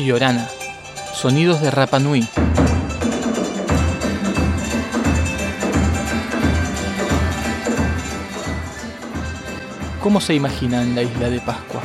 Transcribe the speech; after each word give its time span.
y 0.00 0.12
Orana, 0.12 0.48
sonidos 1.12 1.60
de 1.60 1.70
Rapa 1.70 1.98
Nui. 1.98 2.26
¿Cómo 10.02 10.20
se 10.20 10.34
imaginan 10.34 10.94
la 10.94 11.02
isla 11.02 11.28
de 11.28 11.40
Pascua? 11.40 11.82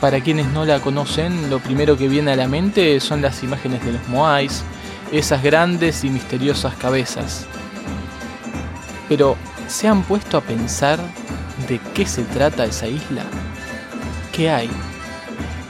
Para 0.00 0.20
quienes 0.20 0.46
no 0.48 0.66
la 0.66 0.80
conocen, 0.80 1.48
lo 1.48 1.60
primero 1.60 1.96
que 1.96 2.08
viene 2.08 2.32
a 2.32 2.36
la 2.36 2.46
mente 2.46 3.00
son 3.00 3.22
las 3.22 3.42
imágenes 3.42 3.82
de 3.84 3.92
los 3.92 4.08
Moais, 4.08 4.62
esas 5.10 5.42
grandes 5.42 6.04
y 6.04 6.10
misteriosas 6.10 6.74
cabezas. 6.74 7.46
Pero, 9.08 9.36
¿se 9.66 9.88
han 9.88 10.02
puesto 10.02 10.36
a 10.36 10.42
pensar 10.42 11.00
de 11.68 11.80
qué 11.94 12.04
se 12.04 12.22
trata 12.24 12.66
esa 12.66 12.86
isla? 12.86 13.22
¿Qué 14.32 14.50
hay? 14.50 14.68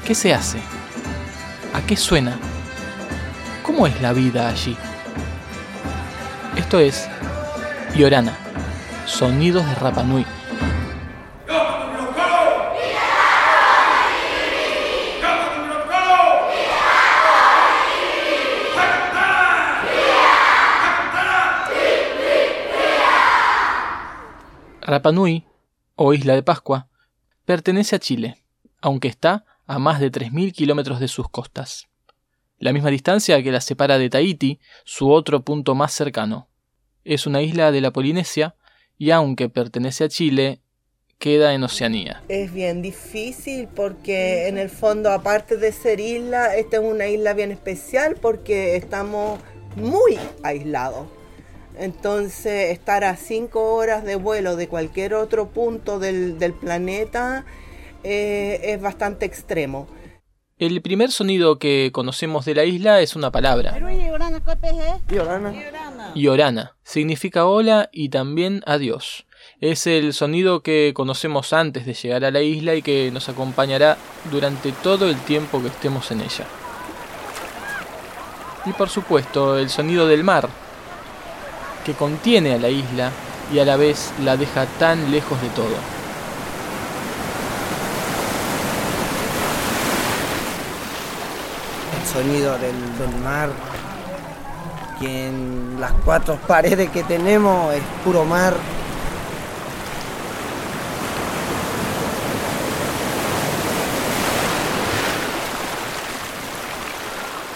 ¿Qué 0.05 0.15
se 0.17 0.35
hace? 0.35 0.74
¿A 1.75 1.85
qué 1.85 1.97
suena? 1.97 2.39
¿Cómo 3.65 3.89
es 3.89 4.01
la 4.01 4.13
vida 4.13 4.49
allí? 4.49 4.77
Esto 6.57 6.79
es 6.79 7.09
Yorana, 7.97 8.39
sonidos 9.07 9.67
de 9.67 9.75
Rapanui. 9.75 10.25
Rapanui, 24.81 25.45
o 25.97 26.15
Isla 26.15 26.35
de 26.35 26.45
Pascua, 26.45 26.87
pertenece 27.45 27.97
a 27.97 27.99
Chile, 27.99 28.45
aunque 28.81 29.09
está 29.09 29.45
a 29.67 29.79
más 29.79 30.01
de 30.01 30.11
3.000 30.11 30.53
kilómetros 30.53 31.01
de 31.01 31.09
sus 31.09 31.29
costas. 31.29 31.89
La 32.59 32.73
misma 32.73 32.91
distancia 32.91 33.43
que 33.43 33.53
la 33.53 33.61
separa 33.61 33.99
de 33.99 34.11
Tahiti, 34.11 34.61
su 34.85 35.11
otro 35.11 35.45
punto 35.45 35.75
más 35.75 35.93
cercano. 35.93 36.49
Es 37.05 37.27
una 37.27 37.43
isla 37.43 37.73
de 37.73 37.81
la 37.81 37.93
Polinesia 37.93 38.55
y 38.97 39.11
aunque 39.11 39.49
pertenece 39.49 40.05
a 40.05 40.09
Chile, 40.09 40.61
queda 41.19 41.55
en 41.55 41.65
Oceanía. 41.65 42.23
Es 42.29 42.53
bien 42.53 42.83
difícil 42.83 43.69
porque 43.69 44.49
en 44.49 44.59
el 44.59 44.71
fondo, 44.71 45.11
aparte 45.11 45.57
de 45.57 45.73
ser 45.73 46.01
isla, 46.01 46.57
esta 46.57 46.77
es 46.79 46.83
una 46.83 47.07
isla 47.07 47.35
bien 47.35 47.51
especial 47.51 48.17
porque 48.21 48.77
estamos 48.77 49.41
muy 49.77 50.19
aislados. 50.43 51.07
Entonces, 51.77 52.71
estar 52.71 53.05
a 53.05 53.17
cinco 53.17 53.75
horas 53.75 54.05
de 54.05 54.17
vuelo 54.17 54.55
de 54.55 54.69
cualquier 54.69 55.15
otro 55.15 55.49
punto 55.49 55.99
del, 55.99 56.37
planeta 56.61 57.45
eh, 58.05 58.61
es 58.63 58.81
bastante 58.81 59.27
extremo. 59.27 59.89
El 60.57 60.81
primer 60.83 61.11
sonido 61.11 61.59
que 61.59 61.91
conocemos 61.93 62.45
de 62.45 62.55
la 62.55 62.65
isla 62.65 63.01
es 63.01 63.17
una 63.17 63.33
palabra. 63.33 63.75
Yorana. 66.15 66.77
Significa 66.85 67.47
hola 67.47 67.89
y 67.93 68.11
también 68.11 68.63
adiós. 68.65 69.27
Es 69.61 69.89
el 69.89 70.13
sonido 70.13 70.63
que 70.63 70.93
conocemos 70.95 71.53
antes 71.53 71.87
de 71.87 71.95
llegar 71.95 72.25
a 72.25 72.31
la 72.31 72.43
isla 72.43 72.77
y 72.77 72.83
que 72.83 73.11
nos 73.11 73.29
acompañará 73.29 73.97
durante 74.31 74.71
todo 74.71 75.11
el 75.11 75.17
tiempo 75.17 75.61
que 75.61 75.69
estemos 75.69 76.11
en 76.13 76.21
ella. 76.21 76.47
Y 78.65 78.73
por 78.75 78.89
supuesto, 78.89 79.59
el 79.59 79.69
sonido 79.71 80.07
del 80.07 80.23
mar, 80.23 80.49
que 81.85 81.95
contiene 81.95 82.55
a 82.55 82.59
la 82.59 82.69
isla 82.69 83.11
y 83.53 83.59
a 83.59 83.65
la 83.65 83.77
vez 83.77 84.13
la 84.23 84.37
deja 84.37 84.67
tan 84.79 85.11
lejos 85.11 85.41
de 85.43 85.49
todo. 85.49 86.04
Sonido 92.15 92.57
del, 92.59 92.75
mar, 93.25 93.51
que 95.01 95.27
en 95.27 95.81
las 95.81 95.93
cuatro 96.05 96.37
paredes 96.47 96.89
que 96.91 97.03
tenemos 97.03 97.75
es 97.75 97.83
puro 98.05 98.25
mar. 98.25 98.55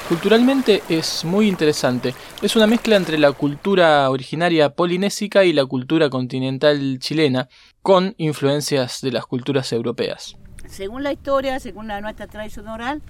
Culturalmente 0.08 0.82
es 0.88 1.24
muy 1.24 1.46
interesante. 1.46 2.14
Es 2.42 2.56
una 2.56 2.66
mezcla 2.66 2.96
entre 2.96 3.16
la 3.16 3.30
cultura 3.30 4.10
originaria 4.10 4.70
polinésica 4.74 5.44
y 5.44 5.52
la 5.52 5.66
cultura 5.66 6.10
continental 6.10 6.98
chilena, 6.98 7.48
con 7.80 8.14
influencias 8.18 9.02
de 9.02 9.12
las 9.12 9.24
culturas 9.26 9.72
europeas. 9.72 10.34
Según 10.68 11.02
la 11.02 11.12
historia, 11.12 11.58
según 11.60 11.88
la 11.88 12.00
nuestra 12.00 12.26
tradición 12.26 12.68
oral, 12.68 13.00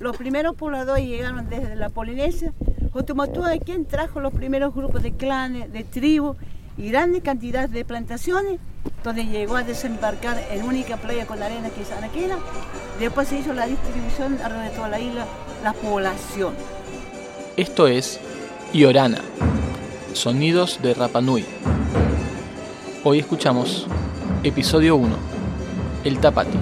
los 0.00 0.16
primeros 0.16 0.54
pobladores 0.54 1.04
llegaron 1.04 1.48
desde 1.50 1.74
la 1.76 1.88
Polinesia. 1.88 2.52
de 2.94 3.60
quien 3.60 3.86
trajo 3.86 4.20
los 4.20 4.32
primeros 4.32 4.74
grupos 4.74 5.02
de 5.02 5.12
clanes, 5.12 5.72
de 5.72 5.84
tribus 5.84 6.36
y 6.76 6.90
grandes 6.90 7.22
cantidades 7.22 7.70
de 7.70 7.84
plantaciones, 7.84 8.60
donde 9.04 9.26
llegó 9.26 9.56
a 9.56 9.62
desembarcar 9.62 10.40
en 10.50 10.64
única 10.64 10.96
playa 10.96 11.26
con 11.26 11.42
arena 11.42 11.70
que 11.70 11.82
es 11.82 11.92
Anaquena. 11.92 12.38
Después 12.98 13.28
se 13.28 13.38
hizo 13.38 13.52
la 13.52 13.66
distribución 13.66 14.38
alrededor 14.42 14.70
de 14.70 14.76
toda 14.76 14.88
la 14.88 15.00
isla 15.00 15.26
la 15.62 15.72
población. 15.72 16.54
Esto 17.56 17.88
es 17.88 18.20
Iorana, 18.72 19.20
sonidos 20.12 20.80
de 20.82 20.94
Rapanui. 20.94 21.44
Hoy 23.04 23.18
escuchamos 23.18 23.86
episodio 24.44 24.96
1, 24.96 25.16
El 26.04 26.18
Tapati. 26.18 26.58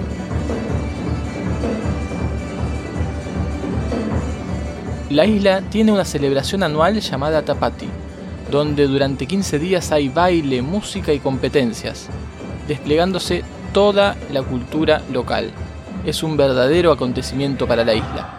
La 5.09 5.25
isla 5.25 5.61
tiene 5.61 5.93
una 5.93 6.03
celebración 6.03 6.63
anual 6.63 6.99
llamada 6.99 7.41
Tapati, 7.41 7.87
donde 8.51 8.87
durante 8.87 9.25
15 9.25 9.57
días 9.57 9.93
hay 9.93 10.09
baile, 10.09 10.61
música 10.61 11.13
y 11.13 11.19
competencias, 11.19 12.09
desplegándose 12.67 13.45
toda 13.71 14.17
la 14.33 14.43
cultura 14.43 15.01
local. 15.13 15.51
Es 16.05 16.23
un 16.23 16.35
verdadero 16.35 16.91
acontecimiento 16.91 17.65
para 17.65 17.85
la 17.85 17.93
isla. 17.93 18.33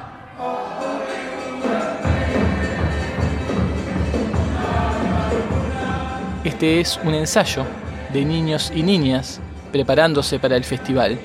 Este 6.44 6.80
es 6.80 7.00
un 7.02 7.14
ensayo 7.14 7.64
de 8.12 8.26
niños 8.26 8.70
y 8.74 8.82
niñas 8.82 9.40
preparándose 9.72 10.38
para 10.38 10.56
el 10.56 10.64
festival. 10.64 11.18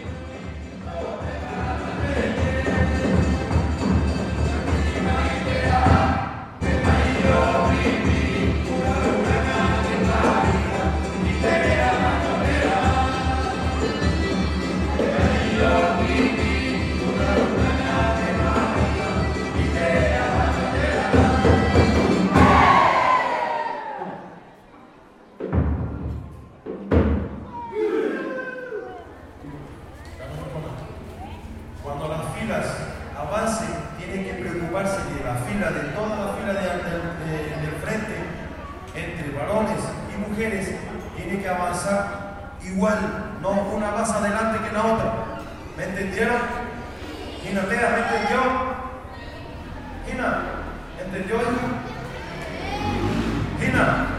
en 37.52 37.60
el 37.60 37.76
frente 37.82 38.16
entre 38.96 39.38
varones 39.38 39.80
y 40.14 40.30
mujeres 40.30 40.76
tiene 41.16 41.42
que 41.42 41.50
avanzar 41.50 42.52
igual, 42.64 42.98
no 43.42 43.50
una 43.50 43.92
más 43.92 44.12
adelante 44.12 44.60
que 44.68 44.74
la 44.74 44.86
otra. 44.86 45.14
¿Me 45.78 45.84
entendieron? 45.86 46.38
Ginatea, 47.44 47.90
¿me 47.90 48.02
entendió? 48.02 48.40
Gina, 50.06 50.44
¿entendió 51.00 51.36
hija? 51.38 51.52
Gina. 53.60 54.13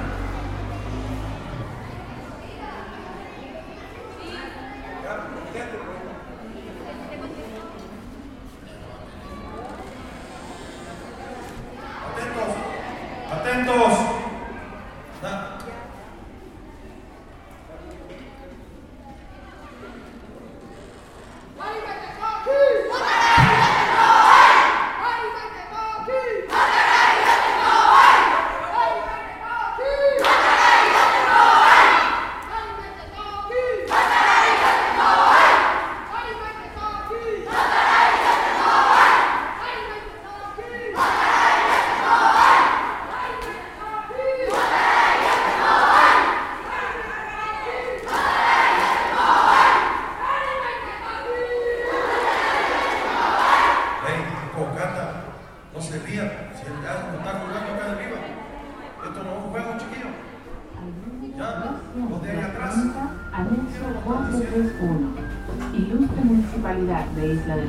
atentos. 13.55 14.04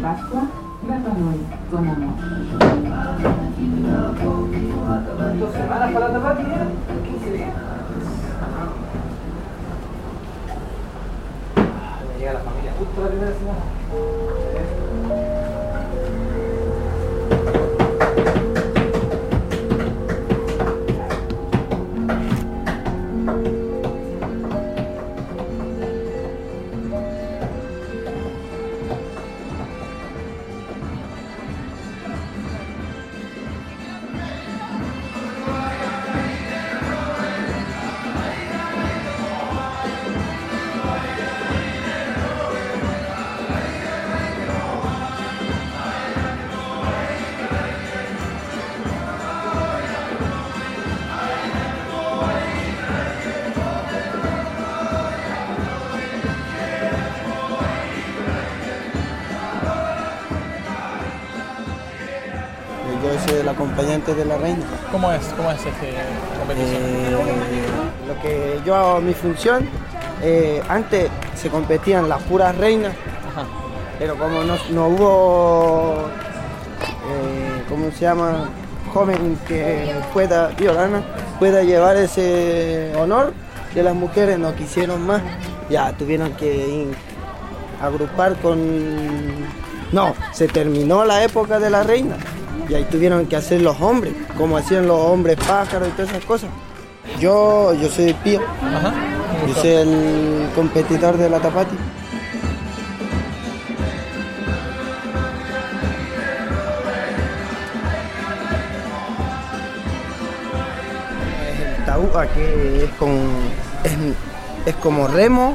Pascua, 0.06 0.44
Rapa 0.88 1.18
Nui, 1.18 1.42
con 1.72 1.90
amor. 1.90 2.14
¿Dos 5.40 5.52
semanas 5.52 5.92
para 5.94 6.14
tapar? 6.14 6.38
15 6.38 7.32
días. 7.32 7.50
Me 12.08 12.20
llega 12.20 12.34
la 12.34 12.40
familia 12.40 12.74
justo 12.78 13.02
la 13.02 13.08
primera 13.08 13.34
semana. 13.34 14.75
Yo 63.46 63.52
soy 63.52 63.54
el 63.54 63.56
acompañante 63.56 64.16
de 64.16 64.26
la 64.26 64.38
reina. 64.38 64.66
¿Cómo 64.92 65.12
es? 65.12 65.24
¿Cómo 65.38 65.52
es 65.52 65.60
este 65.60 65.94
competición? 66.40 66.82
Eh, 66.82 67.12
lo 68.08 68.22
que 68.22 68.60
yo 68.66 68.76
hago 68.76 69.02
mi 69.02 69.14
función, 69.14 69.68
eh, 70.24 70.64
antes 70.68 71.10
se 71.36 71.50
competían 71.50 72.10
las 72.10 72.24
puras 72.24 72.58
reinas, 72.58 72.94
Ajá. 73.30 73.46
pero 74.00 74.18
como 74.18 74.44
no, 74.44 74.56
no 74.72 74.88
hubo, 74.88 76.06
eh, 77.08 77.64
¿cómo 77.70 77.92
se 77.92 78.00
llama? 78.00 78.50
Joven 78.94 79.38
que 79.48 79.94
pueda, 80.14 80.48
Violana, 80.50 81.04
pueda 81.38 81.62
llevar 81.64 81.98
ese 81.98 82.94
honor 82.98 83.34
de 83.76 83.84
las 83.84 83.94
mujeres, 83.94 84.40
no 84.40 84.56
quisieron 84.56 85.06
más, 85.06 85.22
ya 85.70 85.92
tuvieron 85.94 86.32
que 86.34 86.88
agrupar 87.82 88.38
con... 88.38 88.58
No, 89.92 90.16
se 90.32 90.48
terminó 90.48 91.06
la 91.06 91.24
época 91.24 91.60
de 91.60 91.70
la 91.70 91.84
reina 91.84 92.16
y 92.70 92.74
ahí 92.74 92.84
tuvieron 92.86 93.26
que 93.28 93.36
hacer 93.36 93.62
los 93.62 93.80
hombres, 93.82 94.14
como 94.38 94.58
hacían 94.58 94.88
los 94.88 95.00
hombres 95.00 95.38
pájaros 95.48 95.88
y 95.90 95.92
todas 95.92 96.10
esas 96.12 96.26
cosas. 96.26 96.50
Yo, 97.20 97.74
yo 97.74 97.90
soy 97.90 98.06
el 98.06 98.16
pío, 98.16 98.42
Ajá. 98.62 98.94
Yo 99.48 99.54
soy 99.56 99.70
el 99.70 100.50
competidor 100.56 101.18
de 101.18 101.30
la 101.30 101.40
Tapati. 101.40 101.76
Es 111.48 111.80
el 111.80 111.86
taúa 111.86 112.28
que 112.28 112.86
es 112.86 112.90
con 112.98 113.10
es, 113.84 113.92
es 114.66 114.76
como 114.78 115.08
remo, 115.08 115.54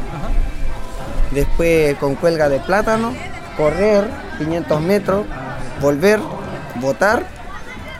después 1.33 1.97
con 1.97 2.15
cuelga 2.15 2.49
de 2.49 2.61
plátano, 2.61 3.13
correr 3.57 4.05
500 4.39 4.81
metros, 4.81 5.27
volver, 5.81 6.21
botar 6.77 7.25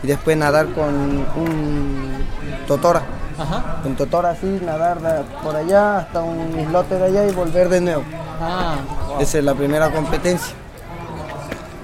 y 0.03 0.07
después 0.07 0.37
nadar 0.37 0.67
con 0.73 0.95
un 1.37 2.25
totora. 2.67 3.03
Ajá. 3.39 3.77
Con 3.83 3.97
totora 3.97 4.31
así, 4.31 4.61
nadar 4.65 5.01
de 5.01 5.23
por 5.43 5.57
allá 5.57 5.99
hasta 5.99 6.21
un 6.23 6.59
islote 6.61 6.97
de 6.99 7.05
allá 7.07 7.27
y 7.27 7.33
volver 7.33 7.69
de 7.69 7.81
nuevo. 7.81 8.03
Ah, 8.41 8.77
wow. 9.09 9.21
Esa 9.21 9.39
es 9.39 9.45
la 9.45 9.55
primera 9.55 9.91
competencia. 9.91 10.55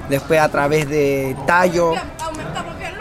Después 0.08 0.38
a 0.40 0.48
través 0.48 0.88
de 0.88 1.36
tallo, 1.46 1.92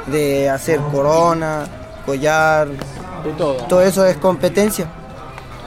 de 0.08 0.50
hacer 0.50 0.80
corona, 0.92 1.66
collar, 2.06 2.68
de 2.68 3.32
todo. 3.38 3.56
todo 3.68 3.82
eso 3.82 4.06
es 4.06 4.18
competencia. 4.18 4.88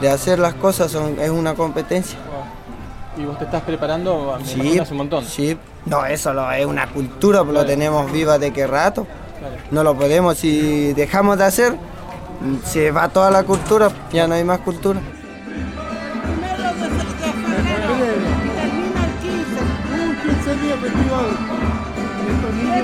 De 0.01 0.09
hacer 0.09 0.39
las 0.39 0.53
cosas 0.55 0.91
son- 0.91 1.17
es 1.19 1.29
una 1.29 1.53
competencia. 1.55 2.17
Wow. 3.15 3.23
¿Y 3.23 3.27
vos 3.27 3.37
te 3.37 3.45
estás 3.45 3.61
preparando 3.63 4.37
me 4.39 4.45
Sí, 4.45 4.79
un 4.91 4.97
montón? 4.97 5.25
sí. 5.25 5.57
No, 5.85 6.05
eso 6.05 6.33
lo- 6.33 6.51
es 6.51 6.65
una 6.65 6.87
cultura, 6.87 7.43
lo 7.43 7.65
tenemos 7.65 8.11
viva 8.11 8.37
de 8.37 8.51
qué 8.51 8.67
rato. 8.67 9.07
No 9.71 9.83
lo 9.83 9.95
podemos, 9.95 10.37
si 10.37 10.93
dejamos 10.93 11.37
de 11.37 11.45
hacer, 11.45 11.75
se 12.65 12.91
va 12.91 13.09
toda 13.09 13.31
la 13.31 13.43
cultura, 13.43 13.89
ya 14.11 14.27
no 14.27 14.35
hay 14.35 14.43
más 14.43 14.59
cultura. 14.59 14.99
Primero 14.99 16.63
de, 16.73 16.89
de 16.89 17.03
febrero 17.33 17.95
y 17.95 18.49
termina 18.59 19.01
el 19.05 19.13
15. 19.21 19.61
Un 19.93 20.15
15 20.35 20.55
días 20.61 20.79
festival. 20.79 21.27
Estos 22.29 22.53
niños 22.55 22.75
de 22.75 22.81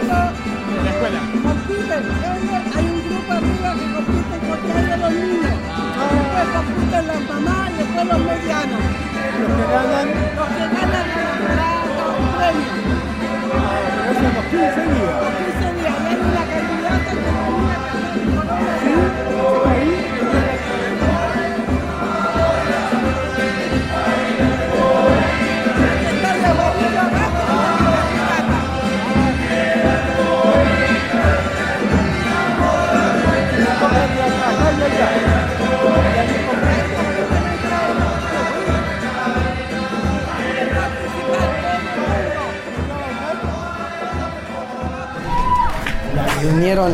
la 0.83 0.89
escuela. 0.89 1.19
Compiten, 1.44 2.03
ellos- 2.03 2.75
hay 2.75 2.86
un 2.86 3.00
grupo 3.09 3.31
arriba 3.33 3.69
que 3.75 4.71
de 4.89 4.98
los 4.98 5.12
niños. 5.12 5.56
Después 5.95 6.48
compiten 6.56 7.03
las 7.07 7.21
mamás 7.29 7.70
y 7.70 7.72
después 7.77 8.05
los 8.08 8.20
medianos. 8.20 8.81
Los 9.39 9.51
que 9.55 9.65
ganan, 9.72 10.08
Los 10.36 10.48
que 10.48 10.65
ganan. 10.75 11.64
Hacen 14.59 14.89
los 14.89 15.35
15 15.38 15.45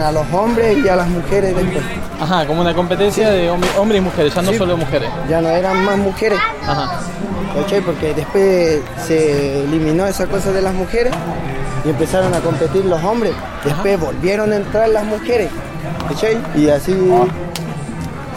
A 0.04 0.12
los 0.12 0.26
hombres 0.34 0.78
y 0.84 0.88
a 0.90 0.96
las 0.96 1.08
mujeres 1.08 1.56
después. 1.56 1.84
Ajá, 2.20 2.46
como 2.48 2.62
una 2.62 2.74
competencia 2.74 3.30
de 3.30 3.52
hom- 3.52 3.62
hombres 3.78 4.02
y 4.02 4.04
mujeres, 4.04 4.34
ya 4.34 4.42
no 4.42 4.52
Sí. 4.52 4.58
solo 4.58 4.76
mujeres. 4.78 5.10
Ya 5.30 5.42
no 5.42 5.50
eran 5.50 5.84
más 5.86 5.98
mujeres. 5.98 6.40
Ajá. 6.68 7.00
¿cachai? 7.56 7.82
Porque 7.82 8.14
después 8.14 8.80
se 9.06 9.64
eliminó 9.64 10.08
esa 10.08 10.26
cosa 10.28 10.52
de 10.52 10.62
las 10.62 10.74
mujeres 10.74 11.14
y 11.86 11.90
empezaron 11.90 12.34
a 12.34 12.40
competir 12.40 12.86
los 12.86 13.04
hombres. 13.04 13.34
Después 13.66 14.00
volvieron 14.00 14.54
a 14.54 14.56
entrar 14.56 14.88
las 14.90 15.04
mujeres, 15.04 15.50
¿cachai? 16.08 16.38
Y 16.56 16.70
así 16.70 16.96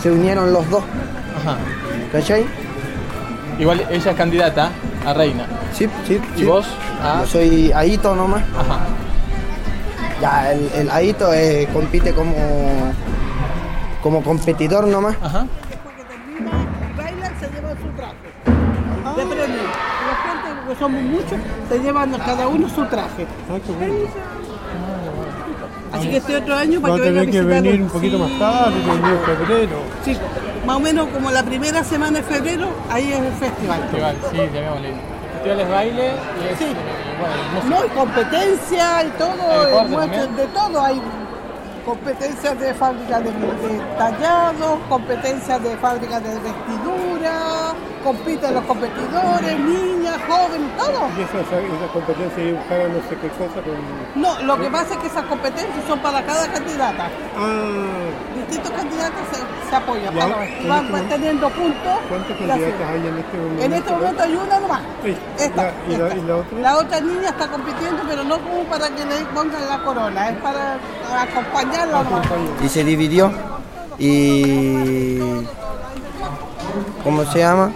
se 0.02 0.10
unieron 0.10 0.52
los 0.52 0.68
dos, 0.68 0.82
Ajá. 1.40 1.56
¿cachai? 2.12 2.44
Igual 3.58 3.86
ella 3.90 4.10
es 4.10 4.16
candidata 4.16 4.70
a 5.06 5.14
reina. 5.14 5.46
Sí, 5.72 5.88
sí, 6.06 6.20
¿Y 6.36 6.38
sí. 6.40 6.44
vos? 6.44 6.66
Ah. 7.02 7.18
Yo 7.20 7.26
soy 7.28 7.70
Aito 7.72 8.14
nomás. 8.16 8.42
Ajá. 8.58 8.80
Ya, 10.24 10.52
el, 10.52 10.70
el 10.74 10.90
Aito 10.90 11.34
eh, 11.34 11.68
compite 11.70 12.14
como, 12.14 12.32
como 14.02 14.22
competidor 14.22 14.86
nomás. 14.86 15.16
Ajá. 15.22 15.44
Después 15.68 15.94
que 15.96 16.04
termina 16.04 16.50
y 16.64 16.96
bailan, 16.96 17.32
se 17.38 17.50
llevan 17.50 17.76
su 17.76 17.88
traje 17.94 18.16
de 19.18 19.26
premio. 19.26 19.62
La 19.64 20.16
gente, 20.24 20.48
que 20.66 20.78
somos 20.78 21.02
muchos, 21.02 21.38
se 21.68 21.78
llevan 21.78 22.12
cada 22.12 22.48
uno 22.48 22.70
su 22.70 22.86
traje. 22.86 23.26
Así 25.92 26.08
que 26.08 26.16
este 26.16 26.36
otro 26.38 26.56
año 26.56 26.80
para 26.80 26.94
Va 26.94 27.00
a 27.00 27.02
que 27.02 27.10
venga 27.10 27.20
a 27.20 27.24
tener 27.26 27.30
que 27.30 27.46
venir 27.46 27.82
un 27.82 27.88
poquito 27.90 28.16
Sí, 28.16 28.22
más 28.22 28.38
tarde, 28.38 28.80
que 28.80 28.90
venir 28.90 29.04
en 29.04 29.36
febrero. 29.36 29.78
Sí, 30.06 30.16
más 30.64 30.76
o 30.76 30.80
menos 30.80 31.08
como 31.08 31.30
la 31.32 31.42
primera 31.42 31.84
semana 31.84 32.20
de 32.20 32.24
febrero, 32.24 32.68
ahí 32.90 33.12
es 33.12 33.18
el 33.20 33.32
festival. 33.34 33.80
Festival, 33.82 34.16
sí. 34.30 34.38
Festival 34.38 35.60
es 35.60 35.68
baile 35.68 36.12
y 36.40 36.52
es 36.52 36.58
Sí. 36.58 36.64
No, 37.68 37.84
y 37.84 37.88
competencia 37.90 39.02
y 39.02 39.06
¿Hay 39.06 39.12
todo, 39.18 39.68
eh, 39.68 40.28
de 40.36 40.46
todo. 40.48 40.80
Hay 40.80 41.00
competencias 41.84 42.58
de 42.58 42.74
fábrica 42.74 43.20
de, 43.20 43.30
de 43.30 43.80
tallados, 43.98 44.78
competencias 44.88 45.62
de 45.62 45.76
fábrica 45.76 46.20
de 46.20 46.34
vestidura, 46.40 47.74
compiten 48.02 48.54
los 48.54 48.64
competidores, 48.64 49.58
niñas, 50.36 50.48
jóvenes, 50.48 50.76
todo. 50.76 51.08
Y 51.18 51.22
esa, 51.22 51.40
esa, 51.40 51.92
competencia 51.92 52.42
no 52.88 53.00
sé 53.08 53.16
qué 53.20 53.28
cosa 53.28 53.60
con... 53.62 54.20
No, 54.22 54.42
lo 54.42 54.60
que 54.60 54.70
pasa 54.70 54.94
es 54.94 54.98
que 55.00 55.06
esas 55.06 55.24
competencias 55.24 55.84
son 55.88 55.98
para 56.00 56.22
cada 56.24 56.46
candidata. 56.52 57.08
Ah, 57.36 58.08
Distintos 58.36 58.70
candidatos 58.72 59.20
se, 59.32 59.36
se 59.36 59.70
se 59.70 59.76
apoya. 59.76 60.10
Ya, 60.10 60.10
para- 60.10 60.24
en 60.24 60.28
van 60.28 60.42
este 60.44 60.68
van 60.68 60.84
momento- 60.90 61.14
teniendo 61.14 61.48
puntos. 61.50 61.98
¿Cuántas 62.08 62.30
y 62.30 62.32
así. 62.32 62.48
candidatas 62.48 62.88
hay 62.90 63.06
en 63.06 63.18
este 63.18 63.36
momento? 63.38 63.64
En 63.64 63.72
este 63.72 63.90
momento 63.92 64.22
hay 64.22 64.34
una 64.36 64.60
nomás. 64.60 64.80
Sí. 65.04 65.16
Esta, 65.38 65.62
Ya, 65.62 65.74
¿y 65.88 65.96
la- 65.96 66.14
y 66.16 66.20
otra? 66.36 66.58
La 66.60 66.76
otra 66.76 67.00
niña 67.00 67.28
está 67.28 67.48
compitiendo, 67.48 68.02
pero 68.08 68.24
no 68.24 68.38
como 68.38 68.64
para 68.64 68.88
que 68.88 69.04
le 69.04 69.24
pongan 69.34 69.68
la 69.68 69.78
corona, 69.82 70.28
es 70.30 70.36
para 70.38 70.76
acompañarla 71.22 72.02
nomás. 72.02 72.26
y 72.62 72.68
se 72.68 72.84
dividió 72.84 73.32
y 73.98 75.18
¿cómo 77.02 77.24
se 77.26 77.38
llama? 77.38 77.72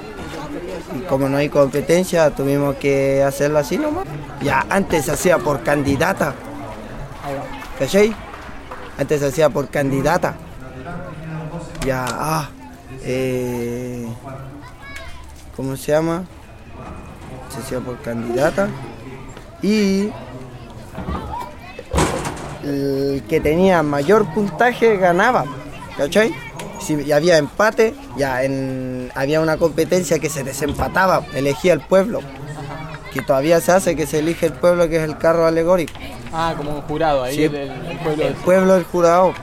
Y 0.96 1.00
como 1.02 1.28
no 1.28 1.36
hay 1.36 1.48
competencia 1.48 2.30
tuvimos 2.30 2.76
que 2.76 3.22
hacerlo 3.22 3.58
así 3.58 3.76
nomás. 3.76 4.06
Ya 4.42 4.64
antes 4.70 5.04
se 5.04 5.12
hacía 5.12 5.38
por 5.38 5.62
candidata, 5.62 6.34
¿cachai? 7.78 8.14
Antes 8.98 9.20
se 9.20 9.26
hacía 9.26 9.50
por 9.50 9.68
candidata. 9.68 10.34
Ya, 11.84 12.04
ah, 12.08 12.48
eh, 13.02 14.06
¿cómo 15.56 15.76
se 15.76 15.92
llama? 15.92 16.24
Se 17.50 17.60
hacía 17.60 17.80
por 17.80 18.00
candidata 18.00 18.68
y 19.62 20.10
el 22.64 23.22
que 23.28 23.40
tenía 23.40 23.82
mayor 23.82 24.26
puntaje 24.34 24.96
ganaba, 24.96 25.44
¿cachai? 25.96 26.34
Si 26.80 27.12
había 27.12 27.36
empate, 27.38 27.94
ya 28.16 28.44
en, 28.44 29.10
había 29.14 29.40
una 29.40 29.56
competencia 29.56 30.18
que 30.18 30.28
se 30.30 30.44
desempataba, 30.44 31.24
elegía 31.34 31.72
el 31.72 31.80
pueblo, 31.80 32.20
que 33.12 33.20
todavía 33.22 33.60
se 33.60 33.72
hace, 33.72 33.96
que 33.96 34.06
se 34.06 34.20
elige 34.20 34.46
el 34.46 34.52
pueblo, 34.52 34.88
que 34.88 34.96
es 34.96 35.02
el 35.02 35.18
carro 35.18 35.46
alegórico. 35.46 35.92
Ah, 36.32 36.54
como 36.56 36.70
un 36.76 36.82
jurado 36.82 37.24
ahí 37.24 37.34
Sí. 37.36 37.44
el, 37.44 37.54
el 37.56 37.98
pueblo. 38.02 38.24
El 38.26 38.34
pueblo 38.34 38.76
el 38.76 38.84
jurado, 38.84 39.34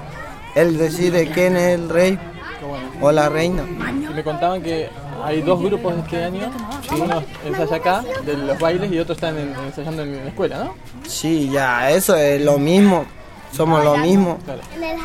él 0.55 0.77
decide 0.77 1.29
quién 1.31 1.57
es 1.57 1.73
el 1.79 1.89
rey 1.89 2.17
bueno. 2.61 2.87
o 3.01 3.11
la 3.11 3.27
reina. 3.29 3.63
Y 3.63 4.13
me 4.13 4.23
contaban 4.23 4.61
que 4.61 4.87
hay 5.23 5.41
dos 5.41 5.61
grupos 5.61 5.93
este 5.97 6.23
año. 6.23 6.51
Uno 6.91 7.23
ensaya 7.45 7.75
acá, 7.75 8.03
de 8.25 8.37
los 8.37 8.57
bailes, 8.59 8.91
y 8.91 8.99
otro 8.99 9.13
están 9.13 9.37
en- 9.37 9.53
ensayando 9.65 10.03
en 10.03 10.15
la 10.17 10.27
escuela, 10.29 10.57
¿no? 10.65 10.75
Sí, 11.07 11.49
ya, 11.51 11.89
eso 11.91 12.15
es 12.15 12.41
lo 12.41 12.57
mismo, 12.59 13.05
somos 13.55 13.83
lo 13.83 13.97
mismo. 13.97 14.37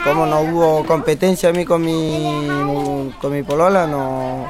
Como 0.04 0.26
no 0.26 0.40
hubo 0.40 0.84
competencia 0.86 1.50
a 1.50 1.52
mí 1.52 1.64
con 1.64 1.82
mi, 1.82 3.10
con 3.20 3.32
mi 3.32 3.42
polola, 3.42 3.86
no 3.86 4.46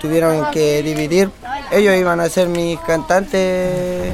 tuvieron 0.00 0.50
que 0.52 0.82
dividir. 0.82 1.30
Ellos 1.70 1.94
iban 1.96 2.20
a 2.20 2.28
ser 2.28 2.48
mis 2.48 2.78
cantantes 2.80 4.12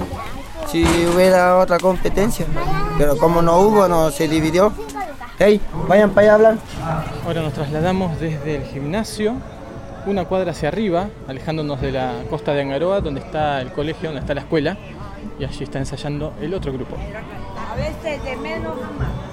si 0.70 0.84
hubiera 1.14 1.58
otra 1.58 1.78
competencia. 1.78 2.46
Pero 2.98 3.16
como 3.18 3.42
no 3.42 3.58
hubo, 3.58 3.88
no 3.88 4.10
se 4.10 4.28
dividió. 4.28 4.72
Hey, 5.38 5.60
vayan 5.88 6.10
para 6.10 6.22
allá 6.22 6.32
a 6.32 6.34
hablar. 6.34 6.58
Ahora 7.26 7.42
nos 7.42 7.52
trasladamos 7.52 8.18
desde 8.20 8.56
el 8.56 8.64
gimnasio 8.64 9.34
una 10.06 10.26
cuadra 10.26 10.50
hacia 10.50 10.68
arriba, 10.68 11.08
alejándonos 11.26 11.80
de 11.80 11.92
la 11.92 12.12
costa 12.28 12.52
de 12.52 12.62
Angaroa, 12.62 13.00
donde 13.00 13.20
está 13.20 13.60
el 13.60 13.72
colegio, 13.72 14.10
donde 14.10 14.20
está 14.20 14.34
la 14.34 14.42
escuela, 14.42 14.76
y 15.38 15.44
allí 15.44 15.64
está 15.64 15.78
ensayando 15.78 16.34
el 16.40 16.52
otro 16.54 16.72
grupo. 16.72 16.96
A 17.74 17.76
veces 17.76 18.22
de 18.22 18.36
menos 18.36 18.80
a 18.84 18.90
más. 18.92 19.23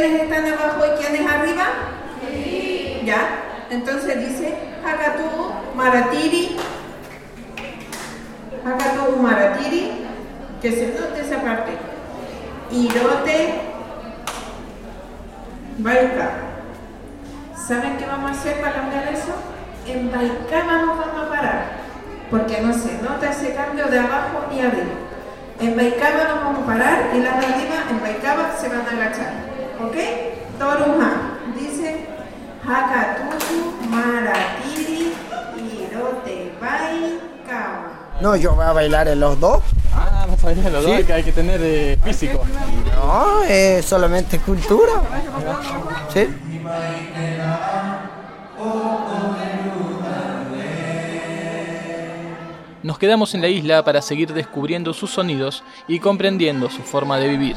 Quiénes 0.00 0.22
están 0.22 0.46
abajo 0.46 0.80
y 0.86 0.98
quiénes 0.98 1.30
arriba? 1.30 1.66
¿Ya? 3.04 3.20
Entonces 3.70 4.18
dice 4.18 4.54
Hakatu 4.84 5.52
Maratiri. 5.74 6.56
Hakatu 8.64 9.16
Maratiri, 9.16 9.92
que 10.62 10.72
se 10.72 10.86
note 10.98 11.20
esa 11.20 11.42
parte. 11.42 11.72
Irote 12.70 13.60
Baika. 15.78 16.30
¿Saben 17.54 17.98
qué 17.98 18.06
vamos 18.06 18.30
a 18.30 18.34
hacer 18.34 18.60
para 18.60 18.72
cambiar 18.72 19.12
eso? 19.12 19.34
En 19.86 20.10
Baikama 20.10 20.82
nos 20.82 20.98
vamos 20.98 21.26
a 21.26 21.28
parar, 21.28 21.64
porque 22.30 22.60
no 22.60 22.72
se 22.72 23.00
nota 23.02 23.30
ese 23.30 23.54
cambio 23.54 23.86
de 23.86 23.98
abajo 23.98 24.46
y 24.52 24.60
arriba. 24.60 24.94
En 25.60 25.76
Baikama 25.76 26.24
nos 26.24 26.44
vamos 26.44 26.62
a 26.62 26.66
parar 26.66 27.10
y 27.14 27.18
las 27.18 27.34
arriba 27.34 27.84
en 27.90 28.00
Baikama 28.00 28.50
se 28.58 28.68
van 28.68 28.80
a 28.80 28.90
agachar. 28.90 29.49
¿Ok? 29.84 29.96
Toruja. 30.58 31.10
Dice 31.58 32.06
Hakatutu 32.66 33.88
Maratiri 33.88 35.12
Irote 35.58 36.52
Baikama. 36.60 37.92
No, 38.20 38.36
yo 38.36 38.54
voy 38.54 38.64
a 38.64 38.72
bailar 38.72 39.08
en 39.08 39.20
los 39.20 39.38
dos. 39.40 39.62
Ah, 39.94 40.26
no 40.28 40.36
sabía 40.36 40.68
los 40.70 40.84
dos, 40.84 40.96
Sí. 40.98 41.04
que 41.04 41.12
hay 41.12 41.22
que 41.22 41.32
tener 41.32 41.60
eh, 41.62 41.98
físico. 42.04 42.42
No, 42.96 43.42
es 43.44 43.84
solamente 43.84 44.38
cultura. 44.38 44.92
¿Sí? 46.12 46.28
Nos 52.82 52.98
quedamos 52.98 53.34
en 53.34 53.42
la 53.42 53.48
isla 53.48 53.84
para 53.84 54.00
seguir 54.00 54.32
descubriendo 54.32 54.94
sus 54.94 55.10
sonidos 55.10 55.62
y 55.86 55.98
comprendiendo 55.98 56.70
su 56.70 56.82
forma 56.82 57.18
de 57.18 57.28
vivir. 57.28 57.56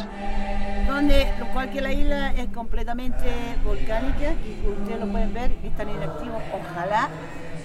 Lo 1.07 1.48
cual 1.53 1.69
que 1.72 1.81
la 1.81 1.91
isla 1.91 2.31
es 2.31 2.48
completamente 2.48 3.25
volcánica 3.63 4.33
y 4.45 4.67
ustedes 4.67 5.00
lo 5.00 5.07
pueden 5.07 5.33
ver, 5.33 5.51
están 5.63 5.89
inactivos, 5.89 6.41
ojalá, 6.53 7.10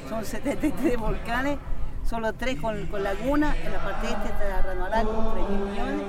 son 0.09 0.25
73 0.25 0.97
volcanes, 0.97 1.59
solo 2.09 2.33
3 2.33 2.61
con, 2.61 2.87
con 2.87 3.05
laguna, 3.05 3.55
en 3.65 3.73
la 3.73 3.79
parte 3.79 4.07
este 4.09 4.29
está 4.29 4.63
Ranoará 4.63 5.03
con 5.03 5.35
3 5.35 5.49
millones, 5.51 6.03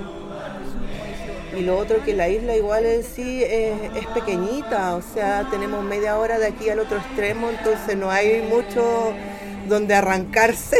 Y 1.57 1.61
lo 1.61 1.77
otro 1.77 2.03
que 2.03 2.13
la 2.15 2.29
isla 2.29 2.55
igual 2.55 2.85
en 2.85 3.03
sí 3.03 3.43
es, 3.43 3.95
es 3.95 4.07
pequeñita, 4.07 4.95
o 4.95 5.01
sea, 5.01 5.47
tenemos 5.51 5.83
media 5.83 6.17
hora 6.17 6.39
de 6.39 6.47
aquí 6.47 6.69
al 6.69 6.79
otro 6.79 6.97
extremo, 6.97 7.49
entonces 7.49 7.95
no 7.95 8.09
hay 8.09 8.41
mucho 8.41 9.13
donde 9.67 9.93
arrancarse, 9.93 10.77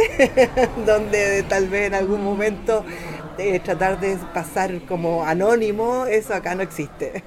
donde 0.86 1.44
tal 1.44 1.68
vez 1.68 1.86
en 1.86 1.94
algún 1.94 2.24
momento 2.24 2.84
tratar 3.64 4.00
de 4.00 4.16
pasar 4.32 4.80
como 4.82 5.24
anónimo, 5.24 6.06
eso 6.06 6.34
acá 6.34 6.54
no 6.54 6.62
existe. 6.62 7.24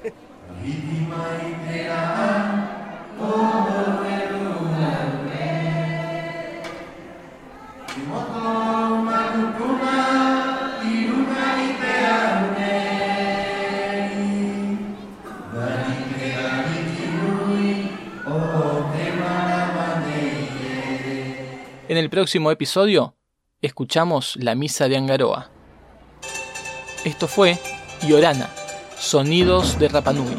En 21.86 21.98
el 21.98 22.10
próximo 22.10 22.50
episodio, 22.50 23.14
escuchamos 23.62 24.36
la 24.36 24.54
misa 24.56 24.88
de 24.88 24.96
Angaroa. 24.96 25.53
Esto 27.04 27.28
fue 27.28 27.58
Yorana, 28.08 28.48
Sonidos 28.98 29.78
de 29.78 29.88
Rapanui. 29.88 30.34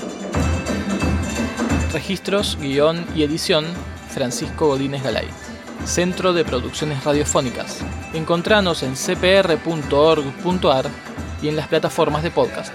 Registros, 1.93 2.57
guion 2.59 3.05
y 3.15 3.21
edición, 3.21 3.65
Francisco 4.09 4.67
Godínez 4.67 5.03
Galay. 5.03 5.27
Centro 5.85 6.33
de 6.33 6.43
Producciones 6.43 7.03
Radiofónicas. 7.03 7.81
Encontranos 8.13 8.81
en 8.81 8.95
cpr.org.ar 8.95 10.89
y 11.43 11.47
en 11.49 11.55
las 11.55 11.67
plataformas 11.67 12.23
de 12.23 12.31
podcast. 12.31 12.73